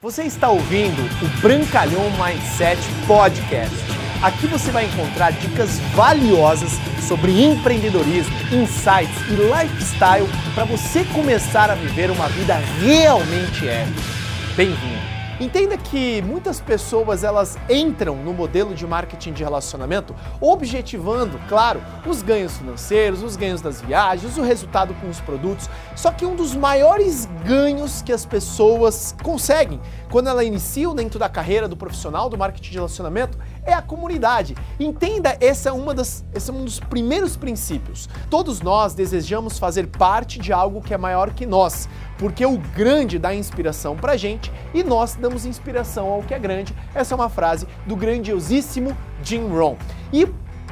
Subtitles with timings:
[0.00, 3.74] Você está ouvindo o Brancalhão Mindset Podcast.
[4.22, 6.70] Aqui você vai encontrar dicas valiosas
[7.08, 14.00] sobre empreendedorismo, insights e lifestyle para você começar a viver uma vida realmente épica.
[14.56, 15.17] Bem-vindo!
[15.40, 22.22] Entenda que muitas pessoas elas entram no modelo de marketing de relacionamento objetivando, claro, os
[22.22, 25.70] ganhos financeiros, os ganhos das viagens, o resultado com os produtos.
[25.94, 29.80] Só que um dos maiores ganhos que as pessoas conseguem
[30.10, 34.56] quando ela iniciam dentro da carreira do profissional do marketing de relacionamento é a comunidade.
[34.80, 38.08] Entenda, esse é, uma das, esse é um dos primeiros princípios.
[38.30, 43.18] Todos nós desejamos fazer parte de algo que é maior que nós, porque o grande
[43.18, 46.74] dá inspiração pra gente e nós damos inspiração ao que é grande.
[46.94, 49.76] Essa é uma frase do grandiosíssimo Jim Rohn.
[50.12, 50.26] E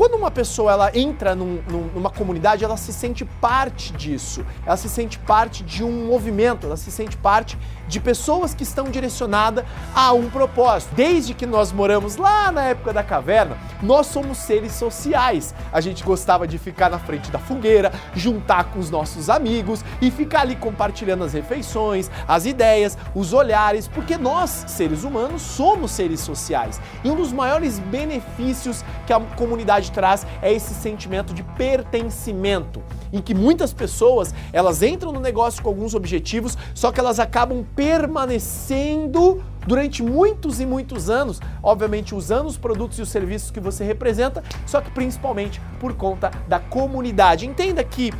[0.00, 1.60] quando uma pessoa ela entra num,
[1.94, 6.78] numa comunidade, ela se sente parte disso, ela se sente parte de um movimento, ela
[6.78, 9.62] se sente parte de pessoas que estão direcionadas
[9.94, 10.94] a um propósito.
[10.94, 15.54] Desde que nós moramos lá na época da caverna, nós somos seres sociais.
[15.70, 20.10] A gente gostava de ficar na frente da fogueira, juntar com os nossos amigos e
[20.10, 26.20] ficar ali compartilhando as refeições, as ideias, os olhares, porque nós, seres humanos, somos seres
[26.20, 26.80] sociais.
[27.04, 33.20] E um dos maiores benefícios que a comunidade traz é esse sentimento de pertencimento, em
[33.20, 39.42] que muitas pessoas, elas entram no negócio com alguns objetivos, só que elas acabam permanecendo
[39.66, 44.42] durante muitos e muitos anos, obviamente usando os produtos e os serviços que você representa,
[44.66, 47.46] só que principalmente por conta da comunidade.
[47.46, 48.12] Entenda que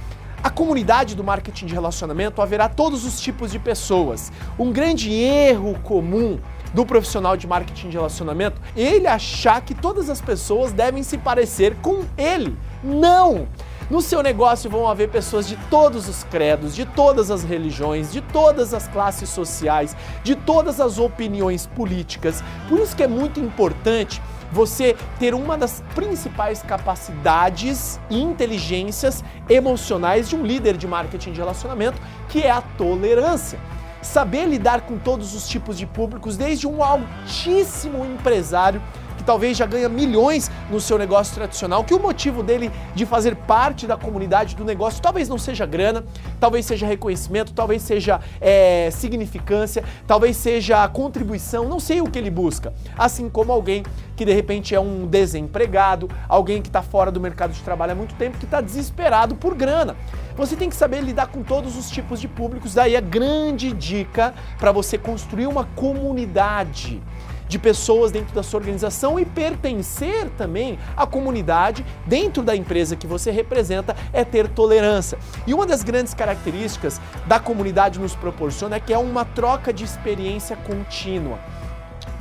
[0.43, 4.33] a comunidade do marketing de relacionamento haverá todos os tipos de pessoas.
[4.59, 6.39] Um grande erro comum
[6.73, 11.77] do profissional de marketing de relacionamento, ele achar que todas as pessoas devem se parecer
[11.77, 12.57] com ele.
[12.83, 13.49] Não!
[13.91, 18.21] No seu negócio vão haver pessoas de todos os credos, de todas as religiões, de
[18.21, 22.41] todas as classes sociais, de todas as opiniões políticas.
[22.69, 30.29] Por isso que é muito importante você ter uma das principais capacidades e inteligências emocionais
[30.29, 33.59] de um líder de marketing de relacionamento, que é a tolerância
[34.03, 38.83] saber lidar com todos os tipos de públicos, desde um altíssimo empresário
[39.21, 43.37] que talvez já ganha milhões no seu negócio tradicional, que o motivo dele de fazer
[43.37, 46.03] parte da comunidade do negócio talvez não seja grana,
[46.41, 52.31] talvez seja reconhecimento, talvez seja é, significância, talvez seja contribuição, não sei o que ele
[52.31, 52.73] busca.
[52.97, 53.83] Assim como alguém
[54.17, 57.95] que de repente é um desempregado, alguém que está fora do mercado de trabalho há
[57.95, 59.97] muito tempo, que está desesperado por grana.
[60.35, 64.33] Você tem que saber lidar com todos os tipos de públicos, daí a grande dica
[64.59, 67.03] para você construir uma comunidade
[67.51, 73.09] de pessoas dentro da sua organização e pertencer também à comunidade dentro da empresa que
[73.09, 75.19] você representa é ter tolerância.
[75.49, 79.83] E uma das grandes características da comunidade nos proporciona é que é uma troca de
[79.85, 81.41] experiência contínua.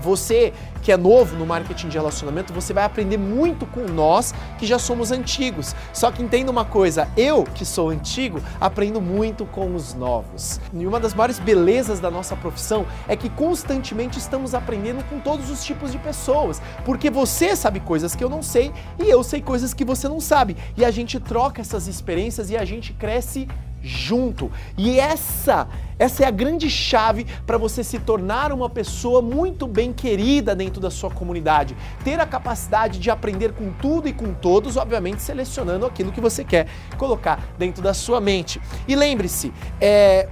[0.02, 4.66] Você que é novo no marketing de relacionamento, você vai aprender muito com nós que
[4.66, 5.76] já somos antigos.
[5.94, 10.60] Só que entenda uma coisa, eu que sou antigo, aprendo muito com os novos.
[10.74, 15.50] E uma das maiores belezas da nossa profissão é que constantemente estamos aprendendo com todos
[15.50, 19.42] os tipos de pessoas, porque você sabe coisas que eu não sei e eu sei
[19.42, 20.56] coisas que você não sabe.
[20.78, 23.48] E a gente troca essas experiências e a gente cresce
[23.82, 24.52] junto.
[24.78, 25.68] E essa,
[25.98, 30.82] essa é a grande chave para você se tornar uma pessoa muito bem querida dentro
[30.82, 31.76] da sua comunidade.
[32.04, 36.44] Ter a capacidade de aprender com tudo e com todos, obviamente selecionando aquilo que você
[36.44, 38.62] quer colocar dentro da sua mente.
[38.88, 40.28] E lembre-se, é,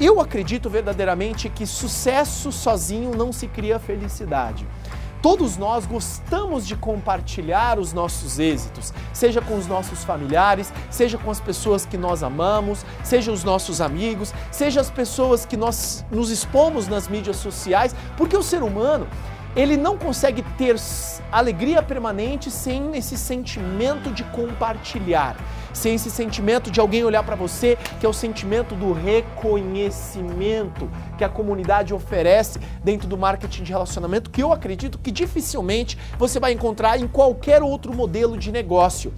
[0.00, 4.66] eu acredito verdadeiramente que sucesso sozinho não se cria felicidade.
[5.24, 11.30] Todos nós gostamos de compartilhar os nossos êxitos, seja com os nossos familiares, seja com
[11.30, 16.28] as pessoas que nós amamos, seja os nossos amigos, seja as pessoas que nós nos
[16.28, 19.08] expomos nas mídias sociais, porque o ser humano,
[19.56, 20.76] ele não consegue ter
[21.32, 25.36] alegria permanente sem esse sentimento de compartilhar,
[25.74, 31.24] sem esse sentimento de alguém olhar para você, que é o sentimento do reconhecimento que
[31.24, 36.52] a comunidade oferece dentro do marketing de relacionamento, que eu acredito que dificilmente você vai
[36.52, 39.12] encontrar em qualquer outro modelo de negócio.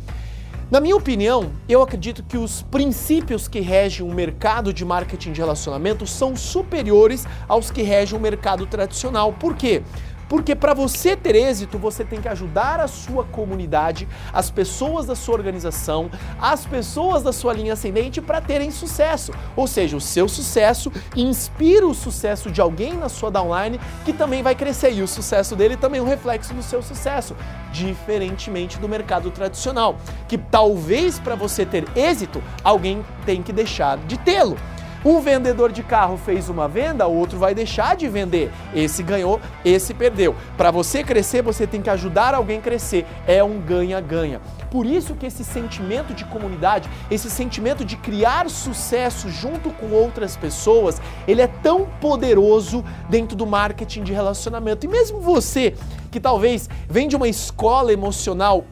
[0.69, 5.41] Na minha opinião, eu acredito que os princípios que regem o mercado de marketing de
[5.41, 9.33] relacionamento são superiores aos que regem o mercado tradicional.
[9.33, 9.85] Por quê?
[10.29, 15.15] Porque para você ter êxito, você tem que ajudar a sua comunidade, as pessoas da
[15.15, 19.33] sua organização, as pessoas da sua linha ascendente para terem sucesso.
[19.55, 24.43] Ou seja, o seu sucesso inspira o sucesso de alguém na sua downline que também
[24.43, 27.37] vai crescer e o sucesso dele também é um reflexo do seu sucesso,
[27.73, 29.97] diferentemente do mercado tradicional,
[30.29, 34.57] que talvez para você ter êxito, alguém tem que deixar de tê-lo.
[35.05, 38.51] Um vendedor de carro fez uma venda, o outro vai deixar de vender.
[38.75, 40.35] Esse ganhou, esse perdeu.
[40.57, 43.07] Para você crescer, você tem que ajudar alguém a crescer.
[43.27, 44.41] É um ganha-ganha.
[44.71, 50.37] Por isso que esse sentimento de comunidade, esse sentimento de criar sucesso junto com outras
[50.37, 54.85] pessoas, ele é tão poderoso dentro do marketing de relacionamento.
[54.87, 55.75] E mesmo você
[56.11, 58.65] que talvez vem de uma escola emocional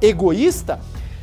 [0.00, 0.80] egoísta,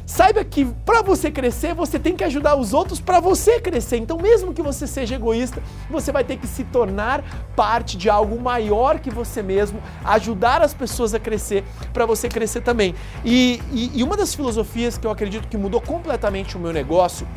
[0.09, 3.97] Saiba que para você crescer, você tem que ajudar os outros para você crescer.
[3.97, 7.23] Então, mesmo que você seja egoísta, você vai ter que se tornar
[7.55, 11.63] parte de algo maior que você mesmo, ajudar as pessoas a crescer
[11.93, 12.95] para você crescer também.
[13.23, 17.27] E, e, e uma das filosofias que eu acredito que mudou completamente o meu negócio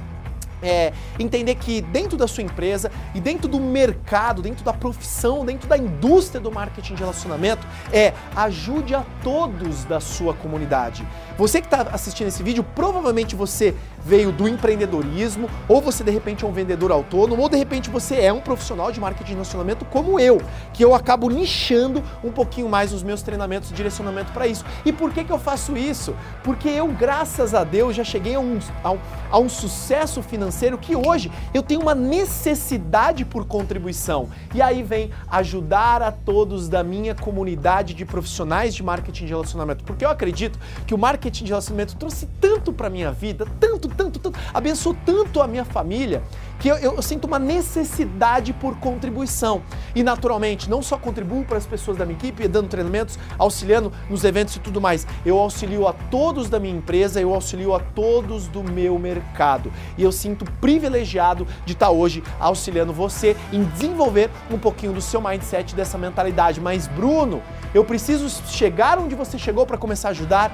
[0.63, 5.69] é, entender que dentro da sua empresa e dentro do mercado, dentro da profissão, dentro
[5.69, 11.07] da indústria do marketing de relacionamento, é ajude a todos da sua comunidade.
[11.43, 16.45] Você que está assistindo esse vídeo, provavelmente você veio do empreendedorismo, ou você de repente
[16.45, 19.85] é um vendedor autônomo, ou de repente você é um profissional de marketing de relacionamento
[19.87, 20.41] como eu,
[20.73, 24.65] que eu acabo nichando um pouquinho mais os meus treinamentos e direcionamento para isso.
[24.85, 26.15] E por que, que eu faço isso?
[26.45, 28.93] Porque eu, graças a Deus, já cheguei a um, a
[29.33, 34.29] a um sucesso financeiro que hoje eu tenho uma necessidade por contribuição.
[34.55, 39.85] E aí vem ajudar a todos da minha comunidade de profissionais de marketing de relacionamento,
[39.85, 44.19] porque eu acredito que o marketing de relacionamento trouxe tanto para minha vida, tanto, tanto,
[44.19, 46.23] tanto, abençoou tanto a minha família
[46.63, 49.63] que eu, eu, sinto uma necessidade por contribuição.
[49.97, 54.23] E naturalmente, não só contribuo para as pessoas da minha equipe, dando treinamentos, auxiliando nos
[54.23, 58.47] eventos e tudo mais, eu auxilio a todos da minha empresa, eu auxilio a todos
[58.47, 59.73] do meu mercado.
[59.99, 65.21] E eu sinto privilegiado de estar hoje auxiliando você em desenvolver um pouquinho do seu
[65.21, 66.61] mindset, dessa mentalidade.
[66.61, 67.43] Mas, Bruno,
[67.75, 70.53] eu preciso chegar onde você chegou para começar a ajudar?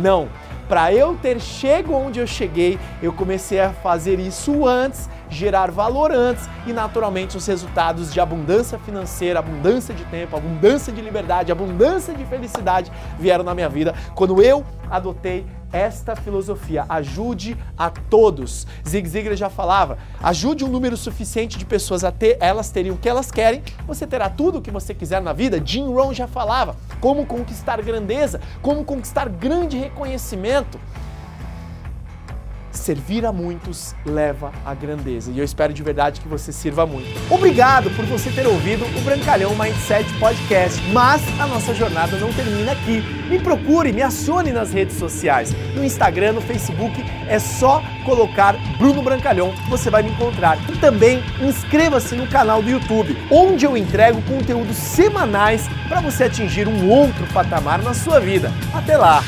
[0.00, 0.26] Não.
[0.70, 6.12] Para eu ter chego onde eu cheguei, eu comecei a fazer isso antes, gerar valor
[6.12, 12.14] antes e naturalmente os resultados de abundância financeira, abundância de tempo, abundância de liberdade, abundância
[12.14, 16.84] de felicidade vieram na minha vida quando eu adotei esta filosofia.
[16.88, 18.66] Ajude a todos.
[18.86, 22.98] Zig Ziglar já falava: ajude um número suficiente de pessoas a ter, elas teriam o
[22.98, 25.60] que elas querem, você terá tudo o que você quiser na vida.
[25.64, 30.78] Jim Rohn já falava: como conquistar grandeza, como conquistar grande reconhecimento.
[32.80, 35.30] Servir a muitos leva à grandeza.
[35.30, 37.08] E eu espero de verdade que você sirva muito.
[37.30, 40.80] Obrigado por você ter ouvido o Brancalhão Mindset Podcast.
[40.90, 43.02] Mas a nossa jornada não termina aqui.
[43.28, 45.54] Me procure, me acione nas redes sociais.
[45.74, 50.58] No Instagram, no Facebook, é só colocar Bruno Brancalhão, você vai me encontrar.
[50.70, 56.66] E também inscreva-se no canal do YouTube, onde eu entrego conteúdos semanais para você atingir
[56.66, 58.50] um outro patamar na sua vida.
[58.72, 59.22] Até lá!